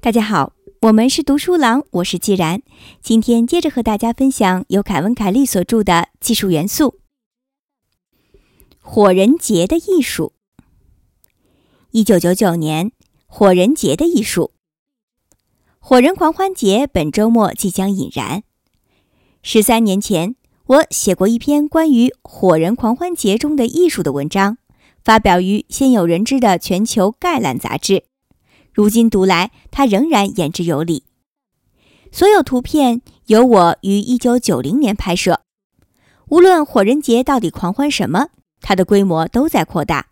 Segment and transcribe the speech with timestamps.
[0.00, 2.62] 大家好，我们是读书郎，我是既然。
[3.02, 7.00] 今天接着和大家分享由凯文·凯利所著的《技术元素：
[8.80, 10.32] 火人节的艺术》。
[11.90, 12.92] 一九九九年，
[13.26, 14.52] 火人节的艺术。
[15.80, 18.44] 火人狂欢节本周末即将引燃。
[19.42, 20.36] 十三年前，
[20.66, 24.58] 我写过一篇关于火人狂欢节中的艺术的文章，
[25.06, 28.06] 发表于鲜有人知的全球概览杂志。
[28.74, 31.04] 如今读来，它仍然言之有理。
[32.10, 35.42] 所有图片由我于一九九零年拍摄。
[36.30, 38.30] 无论火人节到底狂欢什么，
[38.60, 40.08] 它的规模都在扩大。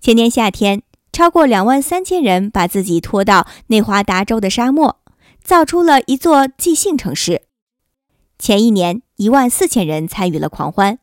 [0.00, 0.82] 前年夏天，
[1.12, 4.96] 超过两万三千人把自己拖到内华达州的沙漠，
[5.40, 7.42] 造出了一座即兴城市。
[8.40, 10.96] 前一年，一万四千人参与了狂欢；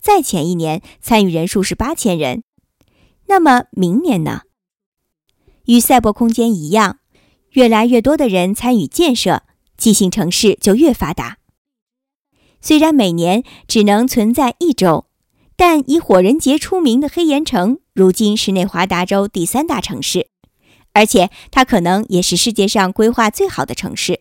[0.00, 2.42] 再前一年，参与人数是八千人。
[3.26, 4.42] 那么明年呢？
[5.64, 7.00] 与赛博空间一样，
[7.50, 9.42] 越来越多的人参与建设，
[9.76, 11.38] 即兴城市就越发达。
[12.60, 15.06] 虽然每年只能存在一周，
[15.56, 20.28] 但以火人节出名的黑岩城，如今是内华达州第三大城市，
[20.92, 24.20] 而且它可能也是世界上规划最好的城市。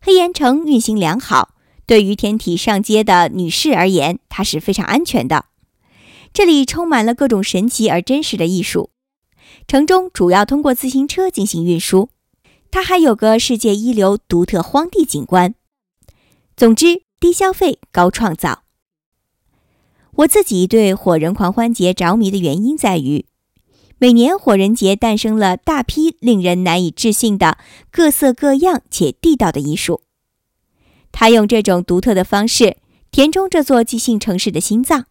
[0.00, 1.55] 黑岩城运行良好，
[1.86, 5.46] 对于天体上街的女士而言，它是非常安全的。
[6.32, 8.90] 这里充满了各种神奇而真实的艺术。
[9.68, 12.10] 城中主要通过自行车进行运输，
[12.70, 15.54] 它还有个世界一流、独特荒地景观。
[16.56, 18.64] 总之，低消费、高创造。
[20.16, 23.26] 我自己对火人狂欢节着迷的原因在于，
[23.98, 27.58] 每年火人节诞生了大批令人难以置信的
[27.90, 30.02] 各色各样且地道的艺术。
[31.18, 32.76] 他用这种独特的方式
[33.10, 35.06] 填充这座即兴城市的心脏。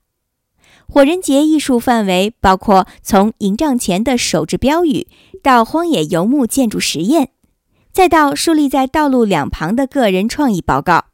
[0.88, 5.08] 火人节艺术范围包括从营帐前的手制标语，
[5.42, 7.30] 到荒野游牧建筑实验，
[7.92, 11.06] 再到竖立在道路两旁的个人创意报告，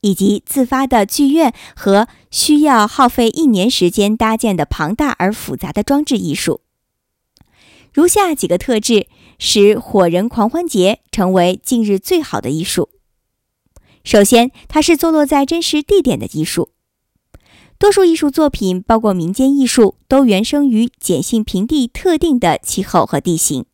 [0.00, 6.62] 以及自发的剧院和需要耗费一年时间搭建的庞大而复杂的装置艺术。
[7.94, 9.06] 如下几个特质
[9.38, 12.88] 使火人狂欢节成为近日最好的艺术：
[14.02, 16.70] 首先，它是坐落在真实地点的艺术。
[17.78, 23.64] 多数艺术作品，包括民间艺术，都原生于碱性平地特定的气候和地形。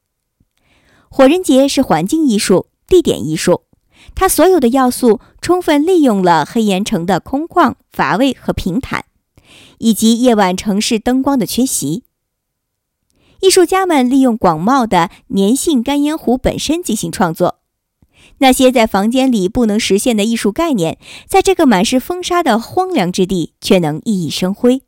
[1.09, 3.63] 火人节是环境艺术、地点艺术，
[4.15, 9.07] 它所有的要素充分利用了黑岩城的空旷、乏味和平坦，
[9.79, 12.05] 以及夜晚城市灯光的缺席。
[13.41, 17.61] 艺术家们利用广袤的粘性干烟湖本身进行创作。
[18.39, 24.83] 那些在房间里不能实现的艺术概念，在这个满是风沙的荒凉之地却能熠熠生辉。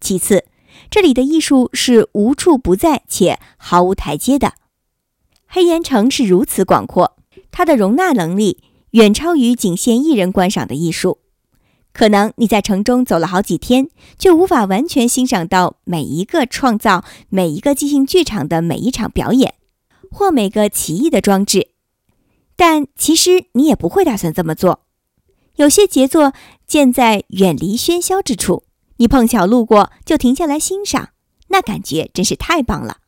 [0.00, 0.44] 其次，
[0.90, 4.54] 这里的艺术是无处不在且毫无台阶的。
[5.46, 7.16] 黑岩城是如此广阔，
[7.50, 11.18] 它的容纳能力远超于仅限一人观赏的艺术。
[11.92, 13.88] 可能你在城中走了好几天，
[14.18, 19.54] 却无法完全欣赏到每一个创造、每一个即兴剧场的每一场表演，
[20.10, 21.71] 或每个奇异的装置。
[22.56, 24.84] 但其实你也不会打算这么做。
[25.56, 26.32] 有些杰作
[26.66, 28.64] 建在远离喧嚣之处，
[28.96, 31.10] 你碰巧路过就停下来欣赏，
[31.48, 32.98] 那感觉真是太棒了。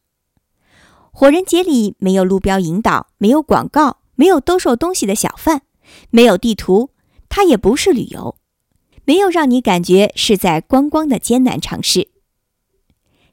[1.10, 5.62] 火人节里没有路标引导，没有广告，没有兜售东西的小贩，
[6.10, 6.90] 没有地图，
[7.28, 8.36] 它也不是旅游，
[9.04, 12.08] 没有让你感觉是在观光的艰难尝试。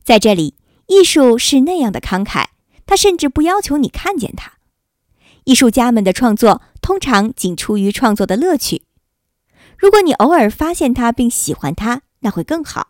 [0.03, 0.55] 在这里，
[0.87, 2.45] 艺术是那样的慷慨，
[2.85, 4.53] 它甚至不要求你看见它。
[5.45, 8.83] 艺术家们的创作通常仅出于创作的乐趣。
[9.77, 12.89] 如果你偶尔发现它并喜欢它，那会更好。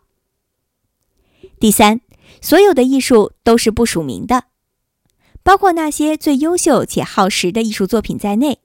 [1.58, 2.00] 第三，
[2.40, 4.44] 所有的艺术都是不署名的，
[5.42, 8.58] 包括那些最优秀且耗时的艺术作品在内。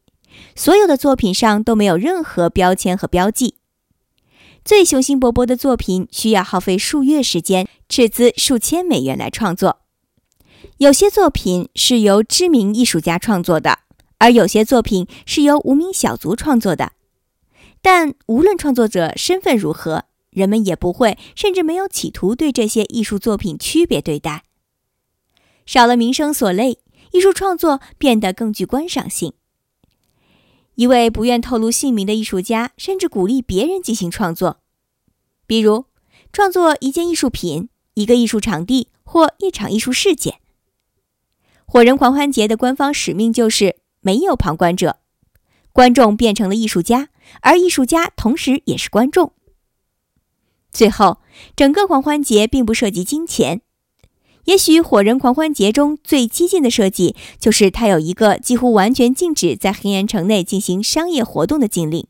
[0.56, 3.56] 所有的作品上都没有任何标签和标记。
[4.66, 9.80] 最雄心勃勃的作品需要耗费数月时间，斥资数千美元来创作。
[10.78, 13.80] 有些作品是由知名艺术家创作的，
[14.20, 16.92] 而有些作品是由无名小卒创作的。
[17.82, 24.44] 但无论创作者身份如何，人们也不会，甚至没有企图对这些艺术作品区别对待。
[25.66, 26.80] 少了名声所累，
[27.12, 29.34] 艺术创作变得更具观赏性。
[30.76, 34.60] 一位不愿透露姓名的艺术家甚至鼓励别人进行创作，
[35.48, 35.86] 比如
[36.32, 40.40] 创作一件艺术品、一个艺术场地或一场艺术事件。
[41.70, 45.00] 火人狂欢节的官方使命就是没有旁观者，
[45.74, 47.10] 观众变成了艺术家，
[47.42, 49.34] 而艺术家同时也是观众。
[50.72, 51.20] 最后，
[51.58, 53.62] 整个狂欢节并不涉及金钱。
[54.46, 62.08] 也许火人狂欢节中最激进的设计，就是它有一个几乎完全禁止在黑岩城内进行商业活动的禁令。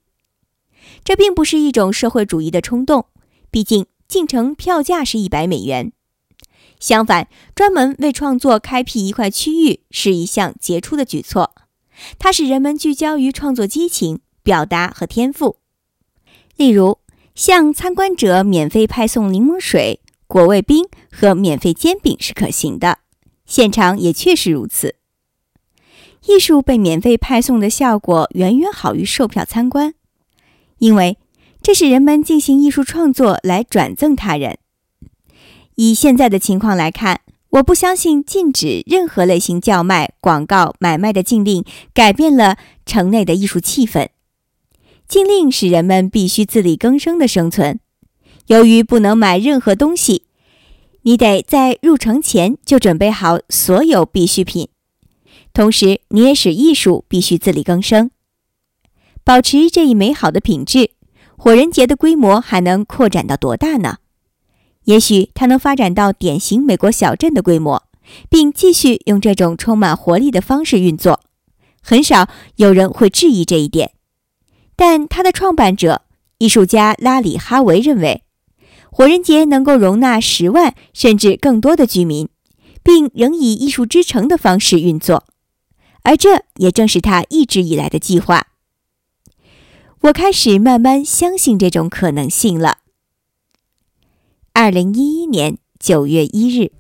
[1.04, 3.07] 这并不是一种社会主义的冲动，
[3.50, 5.94] 毕竟进城票价是一百美元。
[6.80, 11.56] 相反，专门为创作开辟一块区域是一项杰出的举措，
[12.19, 15.57] 它使人们聚焦于创作激情、表达和天赋。
[16.56, 17.00] 例如，
[17.36, 20.01] 向参观者免费派送柠檬水。
[20.30, 22.98] 果味冰和免费煎饼是可行的，
[23.45, 24.95] 现场也确实如此。
[26.25, 29.94] 艺术被免费派送的效果远远好于售票参观，
[30.80, 31.18] 因为
[31.62, 34.59] 这是人们进行艺术创作来转赠他人。
[35.78, 37.22] 以现在的情况来看，
[37.52, 41.64] 我不相信禁止任何类型叫卖、广告、买卖的禁令
[41.94, 44.08] 改变了城内的艺术气氛。
[45.08, 47.80] 禁令使人们必须自力更生的生存。
[48.48, 50.24] 由于不能买任何东西，
[51.04, 54.70] 你得在入城前就准备好所有必需品。
[55.54, 58.10] 同时，你也使艺术必须自力更生，
[59.24, 60.90] 保持这一美好的品质。
[61.38, 63.98] 火人节的规模还能扩展到多大呢？
[64.88, 67.84] 也许它能发展到典型美国小镇的规模，
[68.30, 71.19] 并继续用这种充满活力的方式运作。
[71.81, 73.92] 很少有人会质疑这一点，
[74.78, 76.04] 但它的创办者
[76.38, 78.24] 艺术家拉里·哈维认为。
[78.89, 82.30] 火人节能够容纳十万甚至更多的居民，
[82.81, 85.25] 并仍以艺术之城的方式运作，
[86.04, 88.48] 而这也正是他一直以来的计划。
[90.04, 92.78] 我开始慢慢相信这种可能性了。
[94.59, 96.71] 二零一一年九月一日。